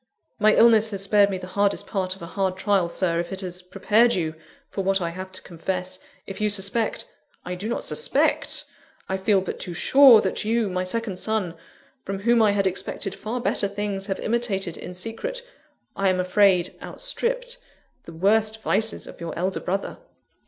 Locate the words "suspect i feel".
7.83-9.41